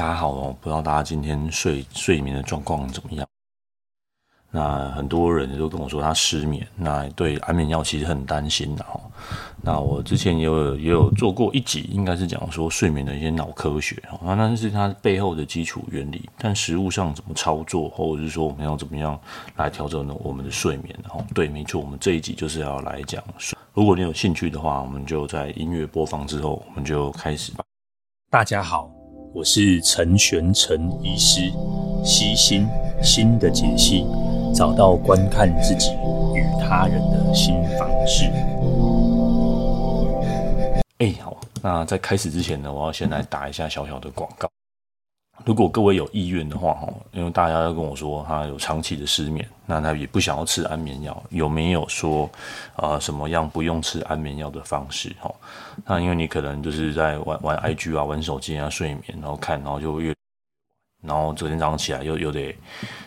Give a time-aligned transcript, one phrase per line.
[0.00, 3.26] 大家好哦，不知道大家今天睡睡眠的状况怎么样？
[4.50, 8.98] 那很多人都跟我说他失眠，那对安眠药其实很担心的哈。
[9.60, 13.94] 那我之前也有也有做过一集，应该是讲说睡眠的一些脑科学
[14.24, 19.20] 啊，那是它背后的基础原理，但实务上怎么操作，或者是说我们要怎么样
[19.56, 21.22] 来调整呢我们的睡眠哈？
[21.34, 23.22] 对，没错，我们这一集就是要来讲。
[23.74, 27.62] 如果你有兴趣的话，我们就在音乐播放之后，我们就开始吧。
[28.30, 28.90] 大家好，
[29.32, 31.52] 我是陈玄陈医师，
[32.04, 32.66] 悉心
[33.00, 34.04] 心的解析。
[34.52, 35.92] 找到观看自己
[36.34, 38.24] 与他人的新方式。
[40.98, 44.50] 哎，好，那在开始之前呢，我要先来打一下小小的广告。
[45.44, 52.24] 如果各位有意愿的话，哈，因为大家要跟我说他有长期的失眠，那他也不想要吃安眠药，有没有说
[52.76, 55.14] 啊、呃、什么样不用吃安眠药的方式？
[55.20, 55.32] 哈，
[55.84, 60.14] 那因为你可能就是在玩玩 IG 啊，玩手机啊，睡眠，然后看，然后就越。
[61.02, 62.54] 然后昨天早上起来又又得，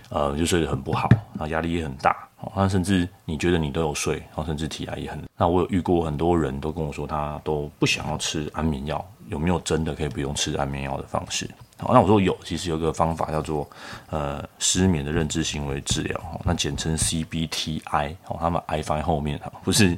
[0.10, 5.22] 呃，就睡得很不好，然后压力也很大，那甚至你觉得你都有睡，然后甚至体压也很。
[5.38, 11.48] 那我有遇过很多人都跟我说，他都不想要吃安眠药，有没有真的可以不用吃安眠药的方式？
[11.78, 13.68] 好，那我说有，其实有个方法叫做
[14.10, 19.98] 呃失眠的认知行为治疗，那简称 CBTI，哦，他们 I 放在后面，哈不是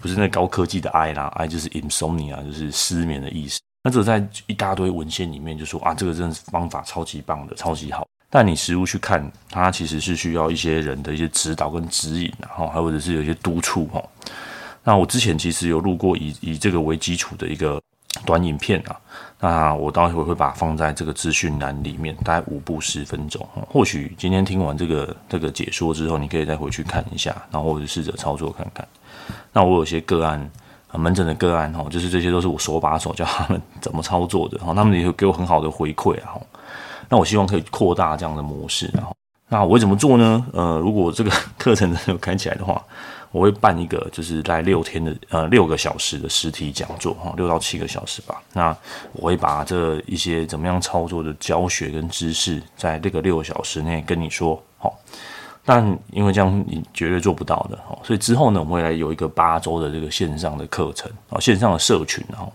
[0.00, 3.58] 不是那高科技的 I 啦，I 就是 insomnia，就是失眠的意思。
[3.82, 8.06] 那这个在一大堆文献里面就说啊，这个真的是方法超级棒的，超级好。
[8.28, 14.02] 但你实务去看，它其实是需要一些人的一些指导跟指引，然后还或者是有一些督促哈。
[14.82, 17.80] 那我之前其实有录过以以这个为基础的一个
[18.24, 18.98] 短影片啊，
[19.40, 23.46] 那我到时候会把它放在这个资讯栏里面，大概五步十分钟。
[23.68, 28.86] 或许今天听完这个这个解说之后，你可以再回去看一下，然后或者试着操作看看。
[29.52, 30.50] 那我有些个案。
[30.92, 36.40] 门诊的个案哈，就是这些都是我手把手教他们怎么操作的，哈，他们也会给我很好的回馈啊，
[37.10, 39.14] 那我希望可以扩大这样的模式，然后，
[39.48, 40.46] 那我会怎么做呢？
[40.54, 42.82] 呃，如果这个 课程真的有开起来的话，
[43.30, 48.42] 我会办一个就是在六天的呃六个小时的实体讲座哈，六到七个小时吧。
[48.52, 48.76] 那
[49.12, 54.98] 我会把这一些怎么样操作的教学跟知识，在这个六个小时内跟你说，好。
[55.68, 62.46] 但因为这样你绝对做不到的哦，所以之后呢，我们会来有一个八周的这个线上的课程哦，线上的社群哦。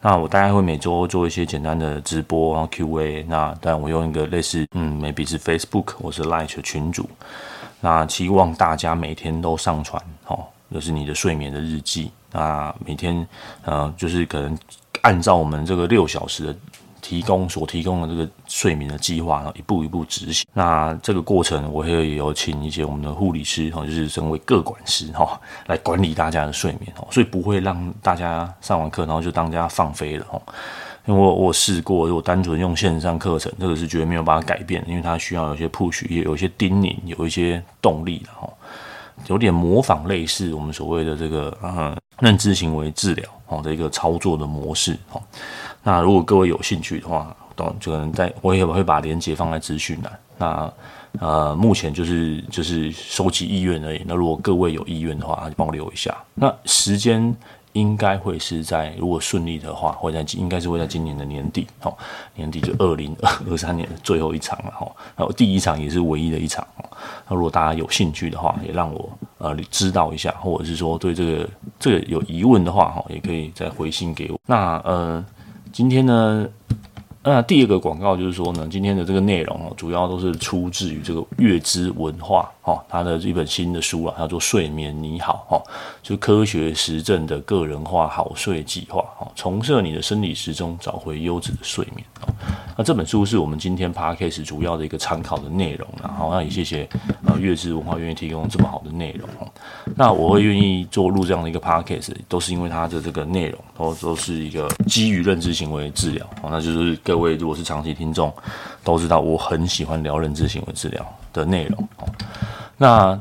[0.00, 3.24] 那我大概会每周做一些简单的直播，然后 Q&A。
[3.24, 7.08] 那当然我用一个类似嗯，maybe 是 Facebook 或是 Line 的群组。
[7.84, 12.10] 那期望大家每天都上传哦，就是你的睡眠的日记。
[12.32, 13.26] 那每天
[13.62, 14.58] 呃，就是可能
[15.02, 16.56] 按照我们这个六小时的。
[17.04, 20.48] 提供所提供的这个睡眠的计划，然后一步一步执行。
[20.54, 30.40] 那这个过程，我会有请一些我们的护理师，哈，就是身为个管师，哈，来管理大家的睡眠，所以不会让大家上完课，然后就当家放飞了，哈。
[31.06, 38.48] 因为我我试过，如果单纯用线上课程，这个是绝对没有办法改变，因为它需要有些 push，也有一些叮咛，有一些动力的，哈，
[39.26, 45.20] 有点模仿类似我们所谓的这个嗯认知行为治疗，哦的一个操作的模式，哈。
[45.82, 50.18] 那如果各位有兴趣的话，都就可能在，我也会把链接放在资讯栏。
[50.38, 50.72] 那
[51.20, 54.02] 呃，目前就是就是收集意愿而已。
[54.04, 56.12] 那如果各位有意愿的话，就帮我留一下。
[56.34, 57.32] 那时间
[57.74, 61.94] 应该会是在，如果顺利的话，会在应该是会在今年的年底，哦，
[62.34, 63.14] 年底就二零
[63.48, 64.90] 二 三年的最后一场了，哈。
[65.14, 66.66] 然后第一场也是唯一的一场。
[67.28, 69.08] 那如果大家有兴趣的话，也让我
[69.38, 71.48] 呃知道一下，或者是说对这个
[71.78, 74.40] 这个有疑问的话，哈，也可以再回信给我。
[74.46, 75.24] 那呃。
[75.72, 76.46] 今天呢，
[77.24, 85.62] 那第二个广告就是说呢，今天的这个内容哦，主要都是出自于这个月之文化哦，它的一本新的书啊，叫做《睡眠你好》哦，
[86.02, 92.28] 就科学实证的个人化好睡计划哦，重设你的生理时钟，找回优质的睡眠哦。
[92.76, 96.86] 那这本书是我们今天 Podcast 主要的一个参考的内容，然后那也谢谢
[97.24, 99.48] 呃月之文化愿意提供这么好的内容哦。
[99.96, 108.32] 那我会愿意做录这样的一个 Podcast，都是因为它的这个内容都都是一个基于认知行为治疗哦，那就是各位如果是长期听众
[108.82, 111.88] 都知道，我很喜欢聊认知行为治疗的内容。
[112.76, 113.16] 那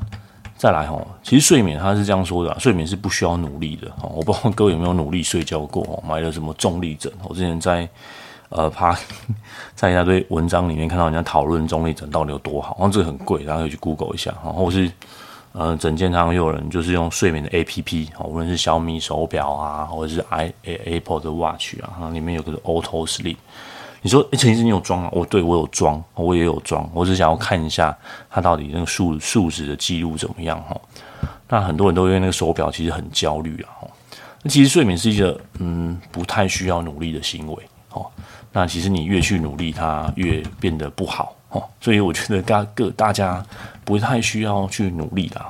[0.57, 4.09] 再来哦，其实睡眠它是这样说的，睡眠是不需要努力的哦。
[4.15, 7.13] 我不知道各位有没有努力睡觉过哦，买了什么重力枕？
[7.27, 7.87] 我之前在。
[8.49, 8.95] 呃，怕
[9.73, 14.91] 在一大堆文章里面看到人家讨论重力枕到底有多好，然后这个很贵，大家可以去 Google 一下，然后是
[15.53, 23.37] 呃，诊间常有人就是用睡眠的 APP，无论是小米手表啊，或者是 i Apple 的 Watch 啊，里面有个 Auto Sleep。
[24.03, 25.09] 你说，哎，陈医生你有装吗？
[25.13, 27.97] 我对我有装，我也有装，我只想要看一下
[28.29, 30.79] 他到底那个数数值的记录怎么样哈。
[31.47, 33.87] 那很多人都因为那个手表其实很焦虑啊，
[34.41, 38.05] 那其实睡眠是一个嗯不太需要努力的行为哦，
[38.51, 41.63] 那其实你越去努力，它越变得不好哦。
[41.79, 43.41] 所以我觉得大各大家
[43.85, 45.49] 不太需要去努力啦。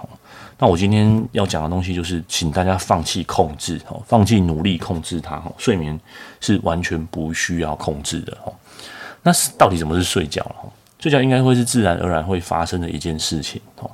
[0.58, 5.54] 那我今天要讲的东西就是，请大家放弃控制哦，放弃努力控制它哦。
[5.58, 6.00] 睡眠
[6.40, 8.54] 是完全不需要控制的哦。
[9.22, 10.46] 那是到底什么是睡觉？
[11.00, 13.92] 睡觉应该会是自然而然会发生的一件事情哦。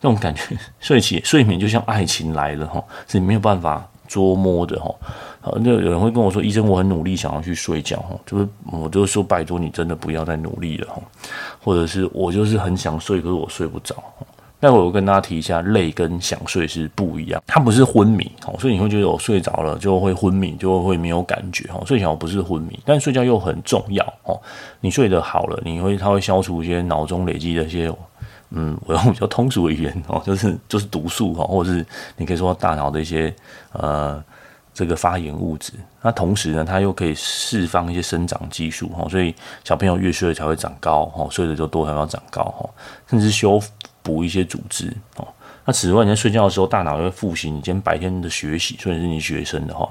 [0.00, 0.42] 这种感觉，
[0.80, 4.94] 睡起睡眠就像爱情来了哈，是没有办法捉摸的哈。
[5.40, 11.00] 好，那有人会跟我说：“医生，我很努力想要去睡觉哈，就是我就说拜托你真的不要再努力了哈，
[11.62, 13.96] 或者是我就是很想睡，可是我睡不着。”
[14.60, 21.82] 待会我跟大家提一下，累跟想睡是不一样，它不是昏迷哦，所以你会觉得我睡着了就会昏迷，就会没有感觉哦。
[21.86, 24.38] 睡觉不是昏迷，但睡觉又很重要哦。
[24.80, 27.90] 你睡得好了，你会它会消除一些脑中累积的一些，
[28.50, 31.86] 嗯，我用比较通俗的语言哦，就是就是毒素哈，或者是
[32.18, 33.34] 你可以说大脑的一些
[33.72, 34.22] 呃
[34.74, 35.72] 这个发炎物质。
[36.02, 39.34] 那同时呢，它又可以释放一些生长激素哈，所以
[39.64, 42.68] 小朋友越睡才会长高哈，睡得就多才要长高哈，
[43.08, 43.70] 甚至修复。
[44.02, 45.26] 补一些组织哦。
[45.64, 48.76] 那此外，你在睡觉的时候，大脑会复习你今天白天的学习。
[48.80, 49.88] 所以是你学生的话，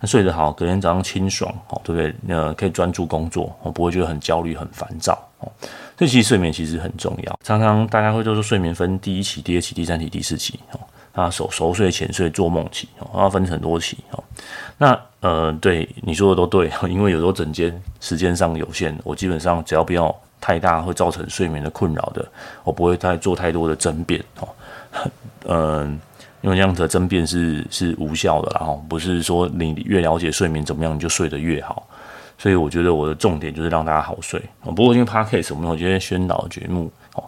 [0.00, 2.14] 那睡得好，隔天早上清爽哦，对不对？
[2.22, 5.50] 那可以专注工作，哦不会觉得很焦虑、很烦躁哦。
[5.96, 7.38] 这其实睡眠其实很重要。
[7.44, 10.80] 常常大家会都说睡眠分第一期、第二期、第三期、第四期哦。
[11.12, 14.22] 啊，熟熟睡、浅睡、做梦期哦，要分很多期哦。
[14.76, 20.14] 那呃，对你说的都对，因为有时候整间时间上有限，我基本上只要不要。
[20.44, 22.22] 太大会造成睡眠的困扰的，
[22.64, 24.48] 我不会太做太多的争辩哦，
[25.48, 25.98] 嗯，
[26.42, 31.88] 因为这样子的争辩是是无效的啦，然后不是说你越了解睡眠怎么样，你就睡得越好，
[32.36, 34.38] 所以我觉得我的重点就是让大家好睡。
[34.62, 37.24] 不过因为 Podcast 我们有些宣导节目哦，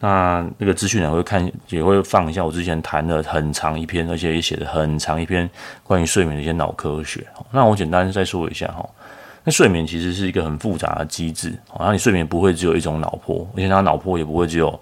[0.00, 5.48] 那那个资讯也会看，也会放一下我之前谈了很长一篇，而且也写了很长一篇
[5.82, 7.26] 关于睡眠的一些脑科学。
[7.50, 8.86] 那我简单再说一下哈。
[9.50, 14.80] 睡眠其实是一个很复杂的机制，然后你睡眠不会只有一种脑波，而且它脑波也不会只有，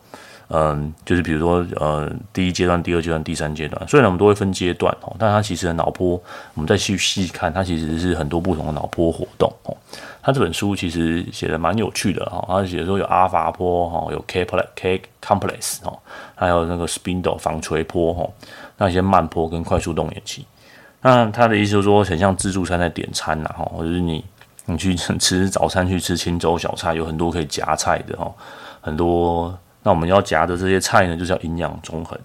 [0.49, 6.21] 嗯，就是比如说呃第一阶段、第二阶段、第三阶段，虽然我们都会分阶段哦，但它其实的脑波，
[6.55, 9.77] 我们再去细看，它其实是很多不同的脑波活动哦。
[10.23, 15.97] 他这本书其实写的蛮有趣的哈，他写说有阿尔法波哈，有 K Pl K complex 哈，
[16.35, 18.29] 还有那个 spindle 纺锤波哈，
[18.77, 20.45] 那些慢波跟快速动眼期。
[21.03, 24.25] 那他的意思就是说，很像自助餐在点餐呐哈，或者是你。
[24.67, 28.33] 你去 吃早餐，去吃清粥小菜，有很多可以夹菜的哦，
[28.81, 29.59] 很多。
[29.83, 32.19] 那我们要夹的这些菜呢，就叫营养中衡。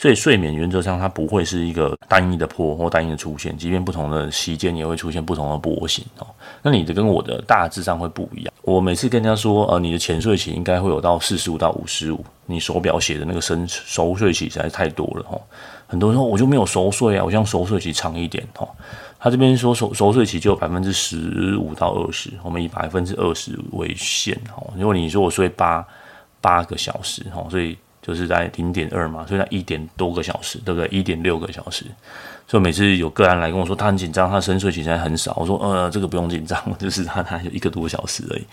[0.00, 6.26] 所以睡眠原则上它不会是一个单一的波或单一的出现，即便不同的期间也会出现不同的波形哦。
[6.62, 8.52] 那你的跟我的大致上会不一样。
[8.62, 15.40] 我每次跟人家说，呃，你的浅睡期应该会有到四十五到五十五，你手表写的那个深熟睡期实在太多了哦。
[15.88, 18.68] 很多人说我就没有熟睡啊，我想熟睡期长一点哦。
[19.20, 24.72] 他这边说熟熟睡期就有百分之十五到二十，我们以百分之二十为限哦。
[24.76, 25.84] 如果你说我睡八
[26.40, 30.88] 八个小时哦，所以就是在零点二嘛，所以在一点多个小时，对不对？
[30.88, 31.84] 一点六个小时。
[32.46, 38.46] 所以每次有个案来跟我说他很紧张，他深睡期现在很少，我说呃这个不用紧张， 就是他他有一个多小时而已。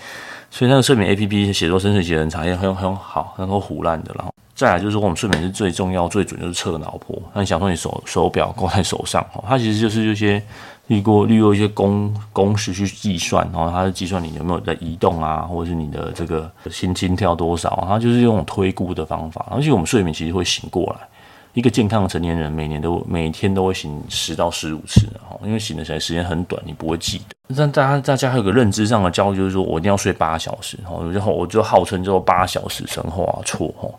[0.50, 4.34] 所以那个睡眠 APP 写作深睡期很长，也很很好，很多唬烂的，然后。
[4.56, 7.22] 再来就是说，我们睡眠是最重要、最准，就是测脑波。
[7.34, 10.42] 那你想说，你手手表挂在手上，它其实就是这些
[10.88, 19.46] 利过利用一些公公式去计算，然后它是计算你有没有在移动啊，或者是你的这个心心跳多少，它就是用推估的方法。
[19.52, 21.06] 而且我们睡眠其实会醒过来，
[21.54, 25.02] 一个健康的成年人每年都每天都会醒十到十五次，
[25.44, 27.36] 因为醒的起来时间很短，你不会记得。
[27.58, 33.90] 但大家大家还有个认知上的焦虑，就是说我一定要睡八小时，我就我就号称叫八小时生活啊，错哈。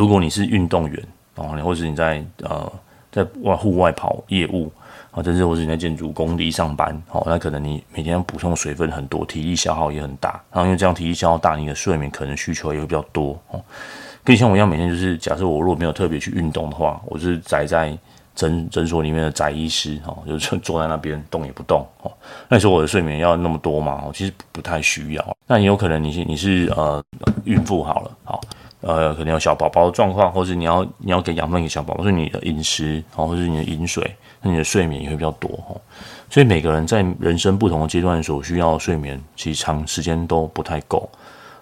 [0.00, 2.72] 如果你是运动员哦，或者你在呃
[3.12, 4.72] 在外户外跑业务
[5.10, 10.42] 啊，甚至或是你在建筑工地上班哦，那可能你每天要补充水分很多，体力消耗也很大。
[10.50, 13.62] 然后因为这样体力消耗大，你的睡眠可能需求也会比较多哦。
[14.24, 17.94] 可以像我一样，每天就是假设我如果没有特别去运动的话，我是宅在
[18.34, 22.10] 诊诊所里面的宅医师哦，就是坐在那边动也不动哦。
[22.48, 24.04] 那你说我的睡眠要那么多吗？
[24.14, 25.36] 其实不太需要。
[25.46, 27.04] 那也有可能你是你是呃
[27.44, 28.40] 孕妇好了，好。
[28.82, 35.78] 呃，可能有小宝宝的状况，或是你要你要给养分给小宝宝，所以你的饮食，哦，或是你的饮水，那你的睡眠也会比较多哦。
[36.30, 41.06] 所以每个人在人生不同的阶段所需要的睡眠，其实长时间都不太够。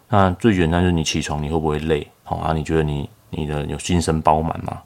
[0.09, 2.07] 那最简单就是你起床你会不会累？
[2.23, 4.79] 好啊，你觉得你你的有精神饱满吗？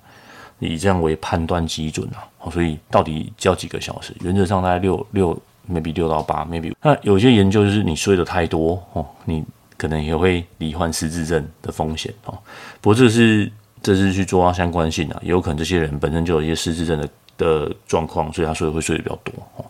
[0.59, 2.25] 以这样为判断基准啊。
[2.51, 4.15] 所以到底叫几个小时？
[4.23, 5.37] 原则上大概六六
[5.71, 6.73] ，maybe 六到八，maybe。
[6.81, 9.45] 那有些研究就是你睡得太多哦，你。
[9.83, 12.39] 可能也会罹患失智症的风险哦。
[12.81, 13.51] 不过这是
[13.83, 19.65] 这是去做相关性啊，也有可能这些人本身就有一些失智症的的状况，所以他睡会睡得比较多哦。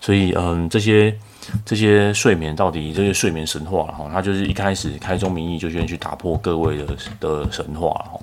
[0.00, 1.16] 所以嗯，这些
[1.64, 8.20] 这些睡眠到底这些睡眠神话哈，他就是一开始开宗明义就先去打破各位的的神话哈。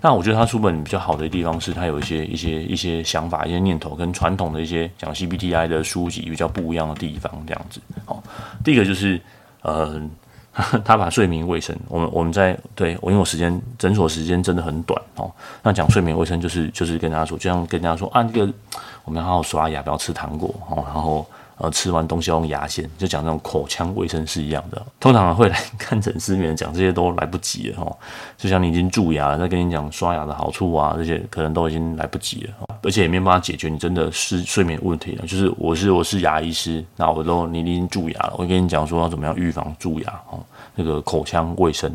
[0.00, 7.80] 那我觉得他书本比较好的地方是，他有一些一些一些想法、一些念头，跟传统的一些讲 CBTI 的书籍比较不一样的地方，这样子。
[8.04, 8.22] 好，
[8.62, 9.20] 第一个就是，
[9.62, 10.00] 呃，
[10.84, 15.30] 他把睡眠卫生，我们我们在对我因为我时间诊所时间真的很短哦，
[15.62, 18.52] 那讲睡眠卫生就是就是跟大家说，就像跟大家说啊，这个
[19.04, 21.24] 我们要好好刷牙，不要吃糖果哦，然后。
[21.58, 24.80] 呃，吃完东西要用牙线，就讲那种口腔卫生是一样的。
[25.00, 27.96] 通常会来 看诊失眠，讲这些都来不及了哦。
[28.36, 35.26] 就像你已经蛀牙了，再跟你讲刷牙的好处啊，这些可能都已经来不及了，而且也没办法解决你真的是睡眠问题了。
[35.26, 40.38] 就是我是我是牙医师，那我都你已经蛀牙了，我跟你讲说要怎么样预防蛀牙哦，
[40.76, 41.92] 那个口腔卫生。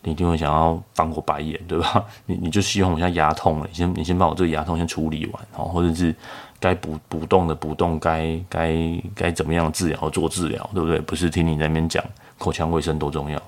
[0.00, 2.04] 你一定会想要翻我白眼，对吧？
[2.24, 6.14] 你你就希望我现在牙痛了，你先你先把我这个牙痛先处理完，哦，或者是
[6.60, 8.74] 该补补洞的补洞，该该
[9.14, 10.98] 该怎么样治疗做治疗，对不对？
[11.00, 12.04] 不是听你在那边讲
[12.36, 13.40] 口腔卫生多重要，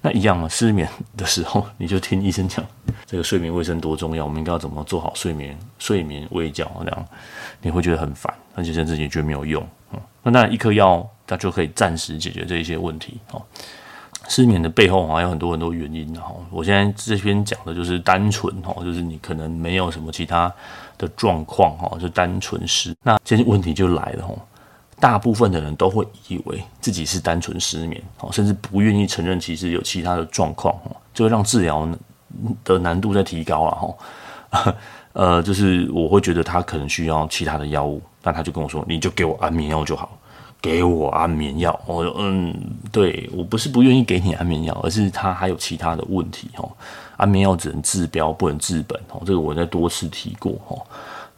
[0.00, 0.48] 那一样嘛。
[0.48, 2.64] 失眠的时候，你就听医生讲
[3.06, 7.06] 这个睡眠卫生多重要，我们应该要怎么做好睡眠睡眠卫教这样，
[7.62, 13.42] 你会觉得很烦，而且甚至你觉得没有用，嗯，那当然一颗药它就可以暂时解决这一些问题，哦。
[14.28, 20.52] 失眠的背后还有很多很多原因，哈，我现在这边讲的就是单纯，哈，就是你可能没有什么其他
[21.00, 22.94] 的状况，哈，就单纯失。
[23.02, 24.34] 那这些问题就来了，哈，
[25.00, 30.74] 大部分的人都会以为自己是单纯失眠，哦甚至不愿意承认其实有其他的状况，
[31.14, 31.88] 就会让治疗
[32.62, 33.70] 的难度在提高了，
[34.50, 34.74] 哈，
[35.14, 40.18] 呃，就是我会觉得他可能需要其他的药物，那他就跟我说，你就给我安眠药就好。
[40.60, 42.54] 给我安眠药，我说嗯，
[42.92, 46.70] 对，我不是不愿意给你安眠药，而是他还有其他的问题哦。
[47.16, 49.22] 安眠药只能治标，不能治本哦。
[49.24, 50.80] 这个我在多次提过哦。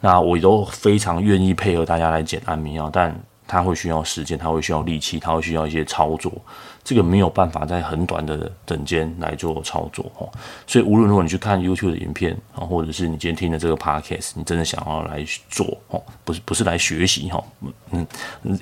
[0.01, 6.31] 那我都非常愿意配合大家来减安眠药，但他会需要时间，他会需要力气，他会需要一些操作。
[6.83, 10.29] 这个没有办法在很短的整间来做操作哦，
[10.67, 17.41] 所以无论如果你去看 YouTube 的影片啊，或者是你今天听的这个 Podcast，你真的想要来做哦，不是不是来学习哈，
[17.91, 18.05] 嗯，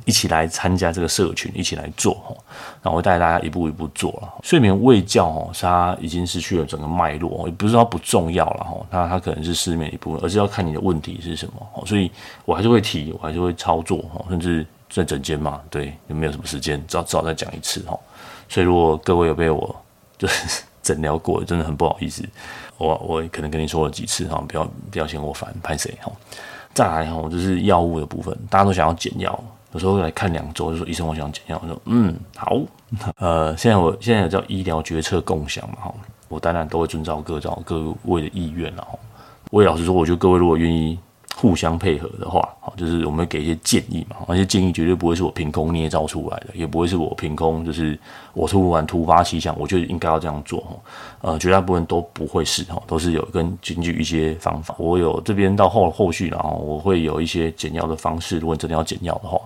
[0.06, 2.36] 一起来参加这个社群，一起来做哈，
[2.84, 4.32] 然后我带大家一步一步做了。
[4.44, 12.12] 睡眠未觉哦，它已经失去了整个脉络，也不是说它不重要了哈，它它可能是失眠一部分，而是要看你的问题是什么，所以
[12.46, 17.98] 我还是会提，我还是会操作哈，甚至在整间嘛，对，有没有什么时间，只要只好再讲一次哈。
[18.52, 19.74] 所以，如果各位有被我
[20.18, 22.22] 就是 诊疗过，真的很不好意思。
[22.78, 26.12] 我我可能跟你说了几次哈，不要不要嫌我烦，拍谁哈？
[26.74, 29.42] 再来哈，就是药物的部分，大家都想要减药，
[29.72, 32.60] 有时候来看两周就说医生我想减药，我说嗯好。
[33.20, 35.94] 呃，现在我现在有叫医疗决策共享嘛哈，
[36.28, 39.00] 我当然都会遵照各照各位的意愿了哈。
[39.50, 41.00] 我也老实说，我觉得各位如果愿意。
[41.36, 47.98] 互相配合的话，好，就是我们给一些建议嘛，那些建议绝对不会是我凭空捏造出来的，也不会是我凭空，就是
[48.34, 50.64] 我突然突发奇想，我就应该要这样做，
[51.22, 54.76] 呃，绝大部分都不会是哈，都是有跟根据一些方法。
[54.78, 59.40] 我有这边到后后续，然后我会有一些简要的方式，如果你真的要简要的话，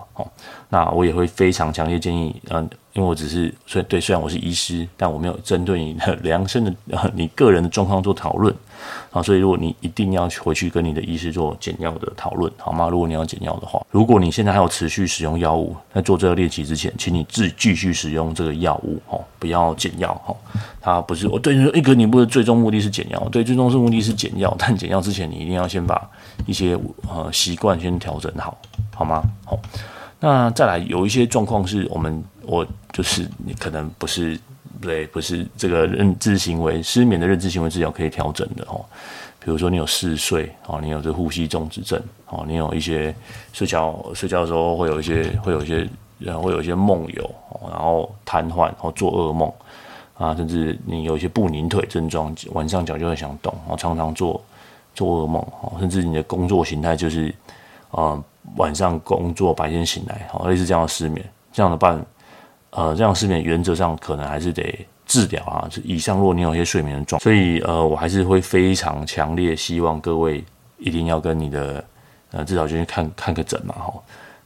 [0.68, 2.68] 那我也会非常强烈建议，嗯。
[2.96, 6.74] 因为我只是虽对，虽然我是医师，但我没有针对你的 量身的
[7.12, 8.50] 你个人的状况做讨论
[9.10, 12.88] 啊，所以如果你一定要回去跟你的医师做简要的讨论，好吗？
[12.88, 20.34] 如果你要减药的话，如果你现在还有持续使用药物，在做这个练习之前，请你自继续使用这个药物哦，不要减药哦。
[20.80, 26.00] 它不是我对你说，一个你不是最终目的是减药，对，最终是目的是减药，但减药之前你一定要先把
[26.46, 28.56] 一些呃习惯先调整好，
[28.94, 29.22] 好吗？
[29.44, 29.58] 好。
[30.18, 34.38] 那再来有一些状况是我们我就是你可能不是
[34.80, 38.84] 对，不是这个认知行为失眠的认知行为治疗可以调整的哦，
[39.38, 43.14] 比如说你有嗜睡哦，你有这呼吸中止症哦，你有一些
[43.52, 45.86] 睡觉睡觉的时候会有一些会有一些
[46.18, 47.30] 然后会有一些梦游，
[47.70, 49.52] 然后瘫痪或做噩梦
[50.16, 54.42] 啊，甚至你有一些不宁腿症状，晚上脚就会想动，然后常常做
[54.94, 57.34] 做噩梦哦，甚至你的工作形态就是
[57.90, 58.22] 啊。
[58.54, 62.02] 晚上工作，白天醒来，好，类似这样的失眠，这样的办，
[62.70, 65.68] 呃，这样的失眠原则上可能还是得治疗啊。
[65.84, 70.42] 以上，如果你有一些睡眠的状，所以呃，我还是会非常强烈希望各位
[70.78, 71.84] 一定要跟你的
[72.30, 73.92] 呃，至少先去看看个诊嘛，哈。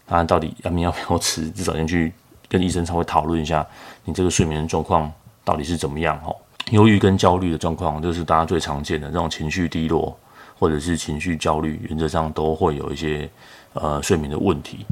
[0.09, 1.49] 那到底安眠药要不要吃？
[1.51, 2.13] 至少先去
[2.49, 3.65] 跟医生稍微讨论一下，
[4.05, 5.13] 你这个睡眠状况
[5.45, 6.35] 到底是怎么样，哈。
[6.73, 10.17] 忧郁跟焦虑的状况，就是大家最常见的这种情绪低落，
[10.59, 13.29] 或者是情绪焦虑，原则上都会有一些。
[13.73, 14.85] 呃，睡眠的问题，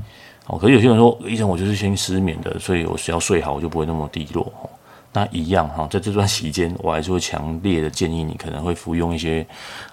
[0.47, 4.71] 哦，可是有些人说，医生，我就是先失眠的，所以我只要睡好，我就不会那么低落，哦，
[5.13, 9.45] 那一样哈，在这段期间，我还是会强烈的建议你可能会服用一些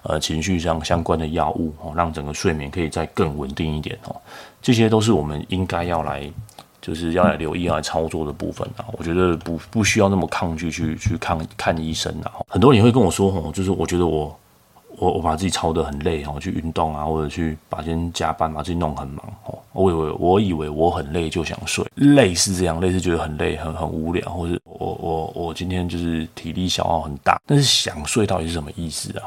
[0.04, 4.16] 呃情绪上相关的药物哦，让整个睡眠可以再更稳定一点哦。
[4.62, 6.32] 这些都是我们应该要来，
[6.80, 8.86] 就是要来留意、要来操作的部分啊。
[8.94, 12.32] 我觉得不不需要那么抗拒去去看看医生啊。
[12.48, 14.38] 很多人会跟我说哦，就是我觉得我。
[14.98, 19.58] 我我把自己操得很累哦，去运动啊，或者去把今天加班，把自己弄很忙哦。
[19.74, 27.40] 我以为我以为我很累就想睡，累是这样，累是觉得很累，很很无聊，或者我我我今天就是体力消耗很大。
[27.46, 29.24] 但是想睡到底是什么意思啊？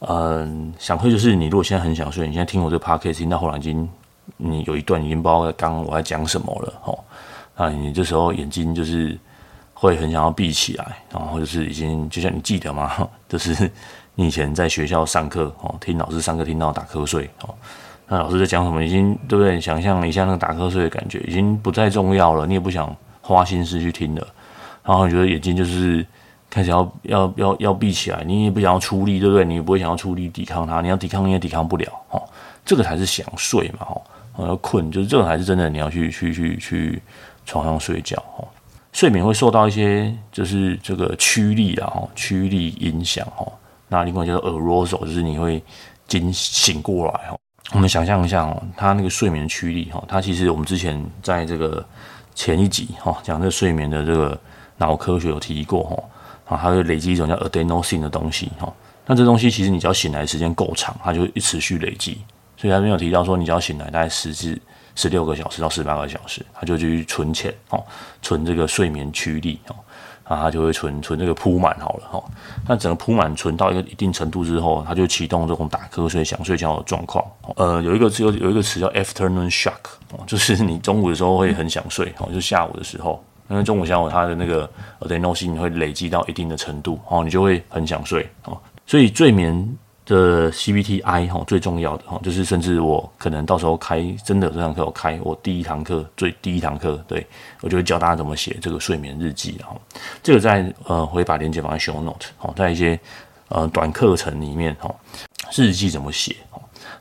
[0.00, 3.88] 嗯，想睡就是你如果现在很想睡，你现在听我这个 podcast 听到后来已经
[4.36, 6.98] 你有一段已经不知道刚刚我在讲什么了哦。
[7.56, 9.18] 那你这时候眼睛就是
[9.72, 13.08] 会很想要闭起来，然后就是已经就像你记得吗？
[13.26, 13.70] 就是。
[14.16, 17.54] 你以前在学校上课哦，听老师上课听到打瞌睡哦，
[18.08, 18.82] 那老师在讲什么？
[18.82, 19.60] 已经对不对？
[19.60, 22.46] 想象一下那个打瞌睡的感觉，已经不再重要了。
[22.46, 24.26] 你也不想花心思去听了，
[24.82, 26.04] 然后你觉得眼睛就是
[26.48, 29.44] 开始要要要要闭起来，你也不想要出力，对不对？
[29.44, 32.22] 你也不会想要出力抵抗它，你要抵抗你也抵抗不了哦。
[32.64, 33.86] 这个才是想睡嘛
[34.36, 37.02] 哦，要困就是这个才是真的，你要去去去去
[37.44, 38.48] 床上睡觉哦。
[38.92, 43.46] 睡眠会受到一些就是这个驱力啊，哈，驱力影响哈。
[43.88, 45.62] 那另外叫做 arousal，就是你会
[46.08, 47.36] 惊醒过来哈。
[47.72, 51.84] 我们想象一下哦，它那个睡眠驱力哈，它其实我们之前在这个
[52.34, 54.38] 前一集哈讲这个睡眠的这个
[54.76, 58.72] 脑科学有提过哈，啊，它会累积一种叫 adenosine 的东西哈。
[59.04, 62.18] 那这东西其实你只要醒来时间够长，它就会持续累积。
[62.56, 64.60] 所以它没有提到说你只要醒来大概十至
[64.94, 67.84] 十六个小时到十八个小时，它就去存钱哦，
[68.22, 69.76] 存这个睡眠驱力哦。
[70.28, 72.22] 啊，它就会存存这个铺满好了哈。
[72.66, 77.24] 那整个铺满存到一个一定程度之后，它就启动这种打瞌睡、想睡觉的状况。
[77.56, 79.72] 呃，有一个词有有一个词叫 afternoon shock，
[80.26, 84.68] 就是你中午的时候会很想睡，哦，就下午的时候，因为中午下午它的那个
[85.00, 89.76] adenosine 会累积到一定的程度，哦，你就会很想睡，哦，所以睡眠。
[90.06, 97.26] 的 CBTI 哈，最重要的哈，就是甚至我可能到时候开真的这堂课我开我第一堂课最第一堂课，对
[97.60, 99.76] 我就会教大家怎么写这个睡眠日记哈。
[100.22, 102.98] 这个在呃，我会把链接放在 show note 哈，在一些
[103.48, 104.94] 呃短课程里面哈，
[105.54, 106.36] 日记怎么写？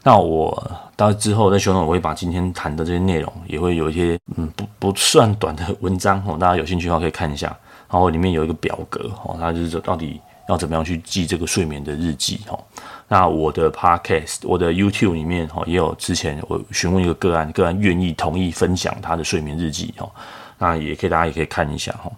[0.03, 7.55] 那我到之后在 show note 我会把今天谈的这些内容也会有一些嗯不不算短的文章哈，大家有兴趣的话可以看一下。
[7.87, 12.59] 然后里面有一个表格哈，它就是到底要怎么样去记这个睡眠的日记哈。
[13.07, 20.09] 那我的 podcast，我的 YouTube 里面哈，也有之前我询问一个个案，个案愿意同意分享他的睡眠日记哈，
[20.57, 22.11] 那也可以大家也可以看一下哈。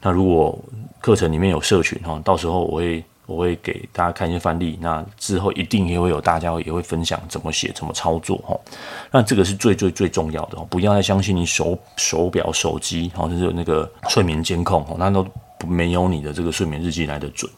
[0.00, 0.58] 那如果
[1.00, 8.58] 课程里面有社群哈，到时候我会我会给大家看一些范例，那之后一定也会有大家也会分享怎么写怎么操作哈。
[9.10, 15.26] 那这个是最最最重要的哦，不要再相信你手手表手机哈，就是那个睡眠监控哈，那都
[15.68, 17.50] 没有你的这个睡眠日记来得准。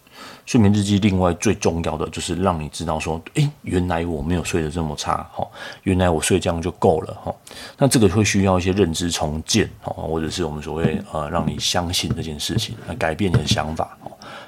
[0.45, 5.47] 睡眠日记另外最重要的就是让你知道说，诶，原来我没有睡得这么差，哈，
[5.85, 7.35] 原来我睡这样就够了，哈。
[7.79, 13.97] 那这个会需要一些认知重建，哈，或者是我们所谓呃，让你相信这件事情，来改变你的想法，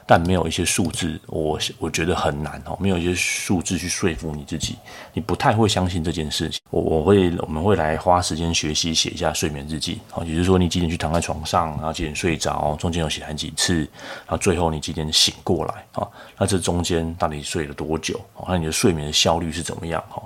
[0.07, 4.77] 但没有一些数字，我我觉得很难，哦，没有一些数字去说服你自己，
[5.13, 6.61] 你不太会相信这件事情。
[6.71, 15.87] 我我会我们会来花时间学习写一下睡眠日记，好，也就是说你几点去躺在床上，然后几点睡着，中间有写谈几次，然后最后你几点醒过来。
[15.93, 16.07] 啊，
[16.39, 18.21] 那这中间到底睡了多久？
[18.35, 20.03] 哦那你的睡眠的效率是怎么样？
[20.11, 20.23] 哈，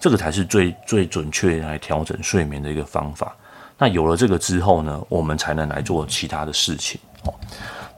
[0.00, 3.36] 这个才是最最准确来调整睡眠的一个方法。
[3.78, 7.00] 那有了这个之后呢，我们才能来做其他的事情。
[7.24, 7.34] 哦，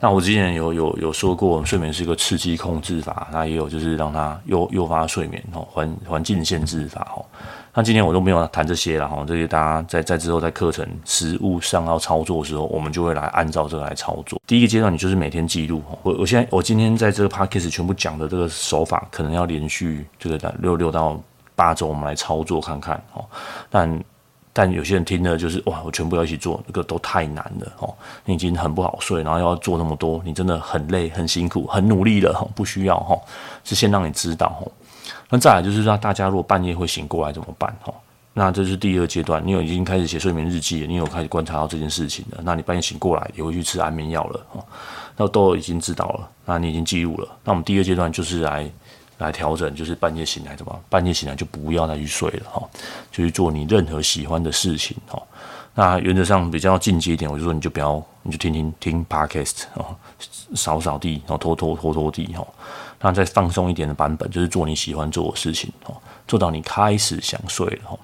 [0.03, 7.23] 那我之前有有有说过，睡眠是一个刺激控制法，那也有就是让它诱诱发睡眠哦，环环境限制法哦。
[7.73, 14.41] 那今天我都没有谈这些了哈，这些大家在在之后在课程实务上要操作的时候，我们就会来按照这个来操作。
[14.45, 15.81] 第一个阶段，你就是每天记录。
[16.01, 21.17] 我我现在我今天在这个 podcast 全部讲的这个手法，可能要连续这个六六到
[21.55, 23.23] 八周，我们来操作看看哦。
[23.69, 24.03] 但
[24.55, 27.91] 但有些人听了就是哇，我全部要一起做，这个都太难了哦。
[28.23, 33.19] 你已经很不好睡，然后要做那么多，你真的很累、很辛苦、很努力了，不需要哈，
[33.63, 34.67] 是先让你知道哈。
[35.29, 37.75] 那再来就是让大家如果半夜会醒过来怎么办？
[37.81, 37.91] 哈，
[38.33, 39.41] 那这是第二阶段。
[39.43, 42.39] 你有已经开始写睡眠日记了，你有开始观察到这件事情了。
[42.43, 44.63] 那你半夜醒过来也会去吃安眠药了，哈，
[45.17, 46.29] 那都已经知道了。
[46.45, 47.27] 那你已经记录了。
[47.43, 48.69] 那我们第二阶段就是来
[49.17, 50.79] 来调整，就是半夜醒来怎么？
[50.89, 52.69] 半夜醒来就不要再去睡了，哈，
[53.11, 55.21] 就去做你任何喜欢的事情，哈。
[55.75, 59.95] 那原则上比较进阶一点，我就说你就不要，你就听听听 podcast 哦，
[60.55, 62.45] 扫扫地，然后拖拖拖拖地，哈。
[63.01, 65.95] 那再放松一点的版本，就是做你喜欢做的事情哦，
[66.27, 67.97] 做到你开始想睡了哈。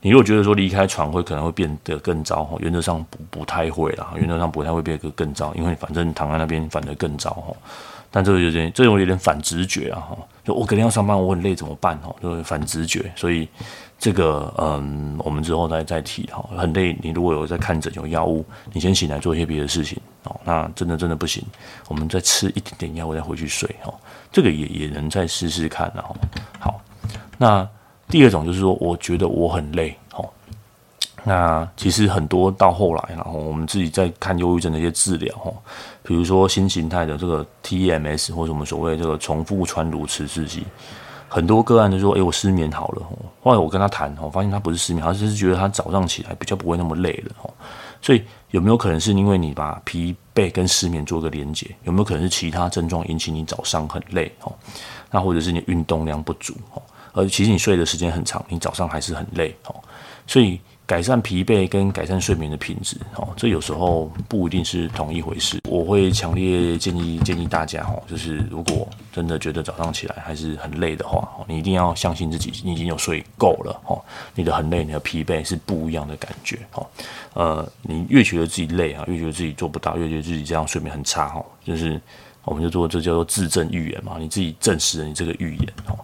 [0.00, 7.54] 你如果觉得说离开床会可能会变得更糟哈，原则上不不太会啦，原则上不太会变得更糟，因为反正躺在那边反而更糟哈。
[8.10, 10.18] 但这个有点，这种有点反直觉啊哈。
[10.44, 12.14] 就我肯定要上班，我很累怎么办哈？
[12.22, 13.48] 就反直觉，所以
[13.98, 16.44] 这个嗯，我们之后再再提哈。
[16.56, 20.40] 很累，你如果有在看诊有药物，你先醒来做一些别的事情哦。
[20.44, 21.44] 那真的真的不行，
[21.88, 23.92] 我们再吃一点点药物再回去睡哈。
[24.32, 26.04] 这个也也能再试试看啊。
[26.58, 26.80] 好，
[27.38, 27.68] 那。
[28.08, 29.96] 第二种就是说，我觉得我很累，
[31.24, 35.54] 那其实很多到后来，然后我们自己在看忧郁症的一些治疗，哦，
[36.02, 40.64] 比如说新形态的这个 TMS 或者我们所谓这个重复穿颅磁刺激，
[41.28, 43.02] 很多个案就说，诶，我失眠好了，
[43.42, 47.50] 后来我跟他谈，我发现他不是失眠，他是觉得他早上起来比较不会那么累了，哦，
[48.00, 51.66] 所以有没有可能是因为你把疲惫跟失眠做个连结？
[51.84, 54.32] 有没有可能是其他症状引起你早上很累？
[54.42, 54.52] 哦，
[55.10, 56.54] 那或者是你运动量不足？
[56.72, 56.82] 哦。
[57.12, 59.74] 而其实你睡的时间很长，你早上还是很累哦，
[60.28, 65.60] 所以改善疲惫跟改善睡眠的品质哦，这有时候不一定是同一回事。
[65.68, 74.02] 我会强烈建议建议大家哦，就是如果真的觉得早上起来还是很累的话，你一定要相信自己，你已经有睡够了哦。
[74.34, 76.84] 你的很累，你的疲惫是不一样的感觉哦。
[77.34, 82.00] 呃，你越觉得自己累啊，越觉得自己做不到，越觉得自己这样睡眠很差哦，就是
[82.42, 85.96] 我们就做这叫做自证预言嘛，你自己证实了你这个预言哦。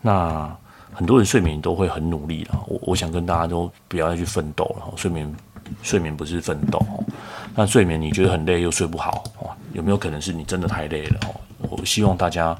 [0.00, 0.56] 那
[1.00, 4.92] 很多人睡眠都会很努力了，我我想跟大家都不要再去奋斗了。
[4.98, 5.34] 睡眠
[5.82, 7.02] 睡眠不是奋斗哦。
[7.54, 11.40] 那睡眠你觉得很累又睡不好哦，有没有可能是你真的太累了哦？
[11.70, 12.54] 我希望大家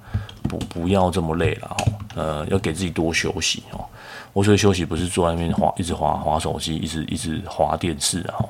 [0.45, 3.85] 不不要这么累了哦，呃，要给自己多休息哦。
[4.33, 8.41] 我说休息不是坐在那边滑，一直滑滑手机，一直一直滑电视啊，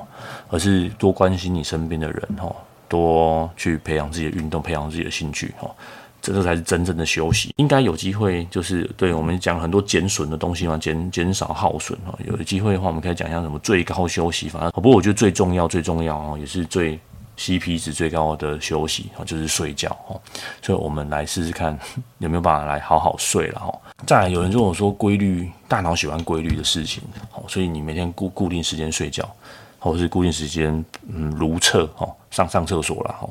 [0.47, 2.55] 而是多关心你身边的人哦，
[2.87, 5.69] 多去培养自己的运动，培养自己的兴趣哦。
[6.21, 12.17] 这个才是真正的休息，应该有机会，就是对我们讲很多减损的东西嘛，减减少耗损哈。
[12.25, 14.69] 有机会的话，我们可以讲一下什么最高休息法。
[14.71, 16.99] 不过我觉得最重要、最重要哦，也是最
[17.37, 20.21] CP 值最高的休息啊，就是睡觉哦。
[20.61, 21.77] 所以我们来试试看
[22.19, 23.73] 有没有办法来好好睡了哈。
[24.05, 27.01] 再来，有人跟我说规律，大脑喜欢规律的事情，
[27.47, 29.27] 所以你每天固固定时间睡觉，
[29.79, 33.27] 或者是固定时间嗯如厕哈，上上厕所了哈。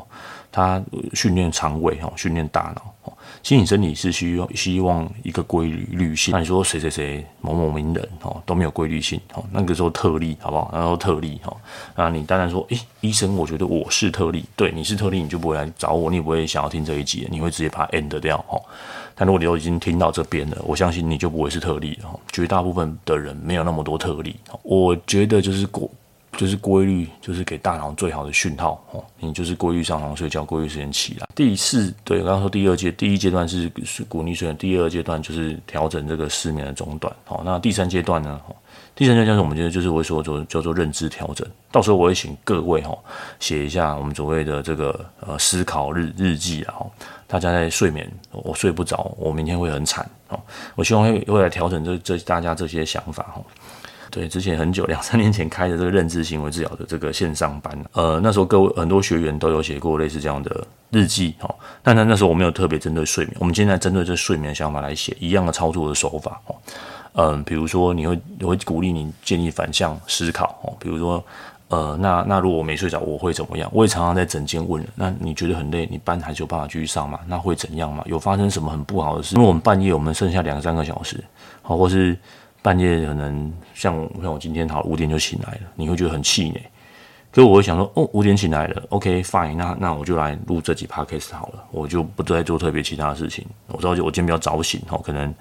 [0.53, 0.83] 他
[1.15, 2.95] 训练肠胃哈，训练大脑。
[3.43, 6.33] 其实你身体是需要希望一个规律性。
[6.33, 10.71] 那你说谁谁谁某某名人哦都没有规律性哦，那个时候特例好不好？
[10.75, 11.57] 然后特例哈，
[11.97, 18.61] 那你当然说，诶，医生，我觉得我是特例，对，你是特例，你就不会来找我，你也不会想要听这一集，你会直接把它 end 掉哈。
[19.15, 22.11] 但如果你都已经听到这边了，我相信你就不会是特例哈。
[22.31, 25.91] 绝大部分的人没有那么多特例，我觉得就是过。
[26.41, 29.05] 就是规律，就是给大脑最好的讯号哦。
[29.19, 31.29] 你就是规律上床睡觉，规律时间起来。
[31.35, 37.15] 第四，对，刚刚说第二阶，第一阶段是是鼓励睡眠，第二阶段就是调整这个失眠的中断。
[37.27, 38.41] 好，那第三阶段呢？
[38.95, 41.47] 第三阶段我们觉得就是我会说做叫做认知调整。
[41.71, 42.97] 到时候我会请各位哈
[43.39, 46.77] 写一下我们所谓的这个呃思考日日记啊。
[47.27, 50.41] 大家在睡眠，我睡不着，我明天会很惨哦。
[50.75, 53.43] 我希望会会来调整这这大家这些想法哈。
[54.11, 66.57] 对，之前很久两三年前开的这个认知行为治疗的这个线上班，呃，那时候各位很多学员都有写过类似这样的日记，哦，但那那时候我没有特别针对睡眠，我们现在针对这睡眠的想法来写一样的操作的手法，哦，
[67.13, 71.25] 嗯，比如说你会我会鼓励你建议反向思考，哦，比如说，
[71.69, 73.71] 呃，那那如果我没睡着，我会怎么样？
[73.73, 77.21] 我也常常在诊间问，那你觉得很累，你班还是有办法继续上吗？
[77.29, 78.03] 那会怎样吗？
[78.07, 79.37] 有发生什么很不好的事？
[79.37, 81.23] 因为我们半夜我们剩下两三个小时，
[81.63, 82.19] 好，或是。
[82.63, 86.63] 半夜可能像像我今天好五点就醒来了，你会觉得很气馁。
[87.33, 93.47] 可是我会想说，哦，五点醒来了，OK fine，那那我就来录这几 podcast 好了，我就不再做特别其他的事情。
[93.69, 95.33] 我知道我今天比较早醒，哦，可能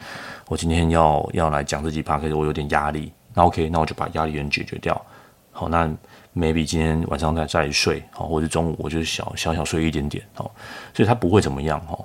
[0.47, 3.11] 我今天要要来讲这几 podcast，我有点压力。
[3.33, 5.03] 那 OK，那我就把压力源解决掉。
[5.51, 5.87] 好，那
[6.35, 10.51] maybe 今天晚上再再睡，好，或者中午我就小小小睡一点点，好，
[10.93, 11.97] 所以它不会怎么样，哈。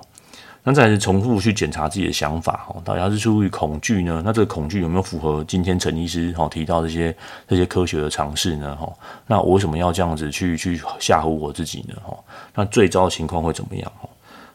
[0.67, 4.23] 那再是重复去检查自己的想法，哦，到底是出于恐惧呢？
[4.25, 7.15] 那这个恐惧有没有符合今天陈医师哈提到这些
[7.47, 8.75] 这些科学的尝试呢？
[8.75, 8.91] 哈，
[9.27, 11.93] 那我为什么要这样子去去吓唬我自己呢？
[12.03, 12.17] 哈，
[12.55, 13.91] 那最糟的情况会怎么样？
[14.01, 14.09] 哈，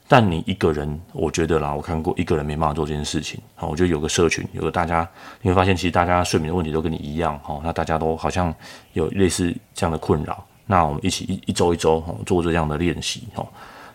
[0.08, 5.08] 但你一个人，我觉得啦，我看过一个人没办法做这件事情，哈，我觉得有个社群，有个大家，
[5.42, 8.52] 你会发现其实大家睡眠的问题都跟你一样，哈，那大家都好像
[8.94, 13.46] 有类似这样的困扰，那我们一起一一周一周做这样的练习，哈。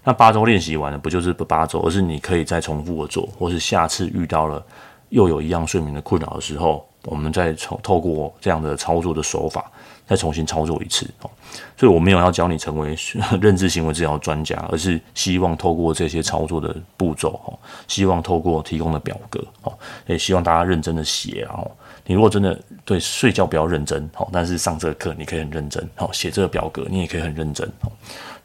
[0.06, 4.64] 那八周练习完了，不就是不八周，而是你可以再重复的做，或是下次遇到了
[5.10, 9.72] 又有一样睡眠的困扰的时候，我们再重透过这样的操作的手法，
[10.08, 11.30] 再重新操作一次哦。
[11.76, 12.96] 所以我没有要教你成为
[13.42, 19.74] 认知行为治疗专家，而是希望透过这些操作的步骤哦，希望透过提供的表格哦，
[20.06, 21.70] 也希望大家认真的写哦。
[22.06, 27.92] 你如果真的对睡觉比较认真，好，但是上这个课你可以很认真，好，写这个表格你也可以很认真，好，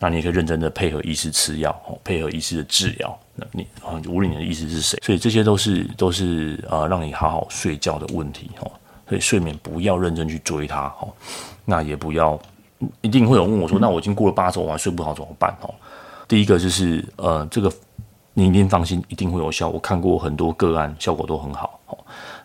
[0.00, 8.72] 那你也可以认真的配合医师吃药，配合医师的治疗，那你啊，无论你的医师是谁，所以这些都是都是呃让你好好睡觉的问题，哦，
[9.08, 11.12] 所以睡眠不要认真去追它，哦，
[11.64, 12.36] 那也不要
[13.02, 15.54] 一定会有人问我说，那我已经过了八周，我还睡不好怎么办？
[15.60, 15.74] 哦，
[16.26, 17.72] 第一个就是呃这个。
[18.32, 19.68] 你一定放心，一定会有效。
[19.68, 21.79] 我看过很多个案，效果都很好。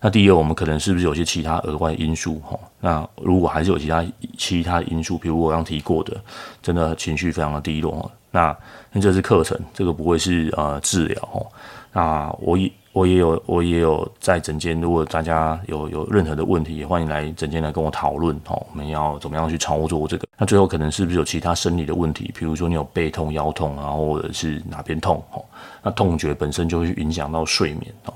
[0.02, 2.60] 那第二，我们可能是不是有些其他额外因素哈？
[2.80, 4.06] 那如果还是有其他
[4.38, 6.16] 其他因素，比如我刚提过的，
[6.62, 8.56] 真的情绪非常的低落，那
[8.92, 11.46] 那这是课程，这个不会是呃治疗哈。
[11.92, 18.54] 那我也我也有我也有在诊间，如果大家有有任何的问题，也欢迎来诊间来跟我讨论哈。
[18.70, 20.28] 我们要怎么样去操作这个？
[20.38, 22.34] 那最后可能是不是有其他生理的问题？
[22.38, 25.42] 比如说你有背痛、腰痛啊，或者是哪边痛哈？
[25.82, 28.14] 那痛觉本身就会影响到睡眠哦。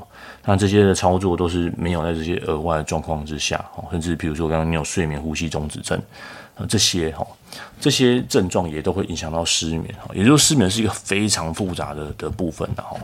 [0.49, 5.95] 那这些的操作都是没有在这些额外的状况之下哦，甚至比如说刚刚你有睡眠呼吸中止症
[6.55, 7.23] 啊，这些哈，
[7.79, 10.09] 这些症状也都会影响到失眠哈。
[10.11, 12.97] 也就是失眠是一个非常复杂的的部分的哈。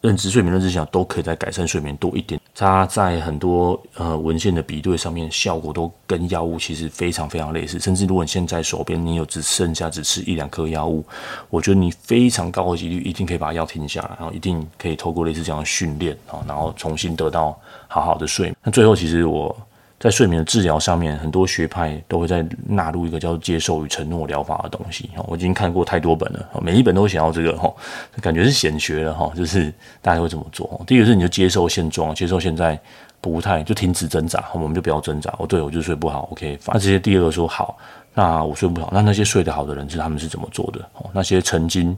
[0.00, 2.40] 认知睡眠、认知想都可以在改善睡眠多一点。
[2.54, 7.80] 它在很多呃文献的比对上面，效果都跟药物其实非常非常类似。
[7.80, 11.04] 甚至如果你现在手边你有只剩下只吃一两颗药物，
[11.50, 17.58] 我觉得你非常高的几率一定可以把药停下来，然后一定可以透过类似这样的训练啊，然后重新得到
[17.88, 18.56] 好好的睡眠。
[18.62, 19.56] 那最后其实我。
[19.98, 25.10] 在睡眠的治疗上面，很多学派都会在纳入一个叫做接受与承诺疗法的东西。
[25.26, 27.74] 我已经看过太多本了，每一本都想要这个，哈
[28.20, 29.32] 感觉是显学了哈。
[29.34, 30.80] 就是大家会怎么做？
[30.86, 32.78] 第一个是你就接受现状，接受现在
[33.20, 35.34] 不太就停止挣扎，我们就不要挣扎。
[35.40, 36.56] 哦，对，我就睡不好，OK。
[36.68, 37.76] 那这些第二个说好，
[38.14, 40.88] 那我睡不好，那那些睡得好的人是他们是怎么做的？
[41.12, 41.96] 那些曾经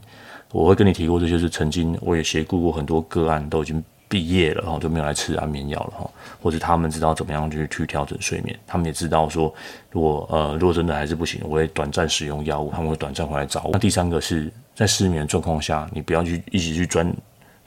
[0.51, 3.83] 我会跟你提过，这些是曾经我也协助过很多个案，都已经。
[4.11, 6.11] 毕业了哈，就没有来吃安眠药了哈，
[6.43, 9.53] 或者他们知道怎么样去去调整睡眠，他们也知道说，
[9.89, 13.69] 如果呃如果真的还是不行，我会短暂使用药物，他们会短暂回来找我。
[13.71, 17.15] 那第三个是在失眠状况下，你不要去一直去钻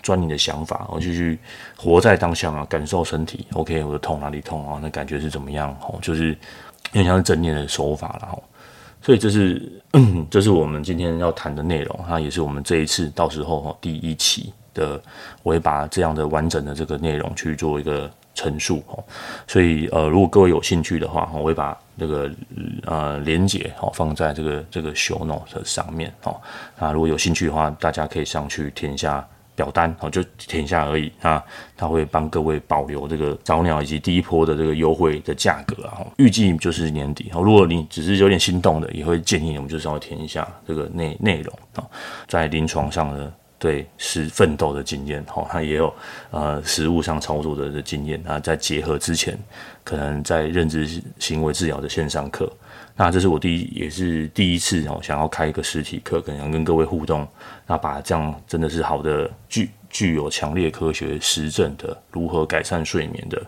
[0.03, 1.39] 钻你的想法，而去去
[1.79, 3.47] 活在当下啊，感受身体。
[3.55, 4.79] OK，我的痛哪里痛啊？
[4.83, 5.75] 那感觉是怎么样？
[5.81, 8.39] 哦，就是有点像是正念的手法了哈。
[9.01, 9.83] 所以这是
[10.31, 14.53] 这是我们今天要谈的内容，它也是我们这一次到时候哈第一期。
[14.75, 15.01] 的，
[15.43, 19.03] 我会把这样的完整的这个内容去做一个陈述哦，
[19.47, 22.29] 所以呃，如果各位有兴趣的话，我会把这个
[22.85, 26.37] 呃连接哦放在这个这个 show note 上面哦。
[26.79, 31.13] 那如果有兴趣的话，大家可以上去填一下表单哦，就填一下而已。
[31.21, 31.41] 那
[31.77, 37.41] 他会帮各位保留这个早鸟以及第一波的这个优惠的价格啊，预计就是年底哦。
[37.41, 41.87] 如果你只是有点心动的，也会建议我们就稍微填一下这个内内容啊，
[42.27, 43.33] 在临床上的。
[43.65, 45.91] 对，是奋斗的经验，哈，他也有
[46.31, 49.39] 呃实物上操作的经验，那再结合之前
[49.83, 52.47] 可能在认知行为治疗的线上课，
[52.95, 57.27] 那这是我第一也是第一次哦，想要开一个实体课，可能跟各位互动，
[57.67, 63.43] 那把这样真的是好的具具有强烈科学实证的如何改善睡眠的，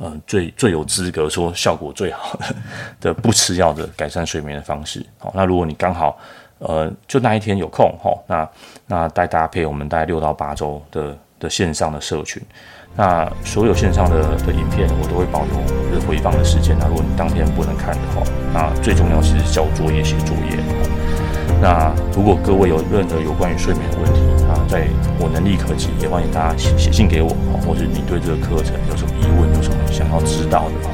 [0.00, 2.56] 嗯、呃，最最有资格说效果最好的
[3.12, 6.18] 的不吃药的改善睡眠的方式，好，那如果你刚好。
[6.58, 8.48] 呃，就那一天有空哈，那
[8.86, 12.42] 那再搭配我们大概六到八周的的线上的社群，
[12.96, 15.54] 那所有线上的的影片我都会保留
[15.90, 16.76] 就是回放的时间。
[16.78, 20.58] 那如果你当天不能看的话，那最重要是交作业写作业。
[21.60, 24.86] 那如果各位有任何有关于睡眠的问题啊，在
[25.18, 30.90] 我能力可及，也欢迎大家写写信给我哈，或者你对这个课程有什么疑问，有什么想要知道的哈，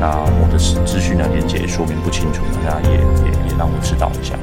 [0.00, 0.08] 那
[0.40, 4.36] 我的资讯呢连结说明不清楚，大家也也也让我知道一下。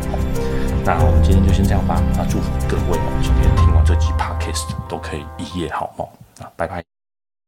[0.83, 2.01] 那我们今天就先这样吧。
[2.15, 6.07] 那祝福各位哦，今天听完这集 podcast 都可以一夜好梦。
[6.39, 7.00] 啊拜拜。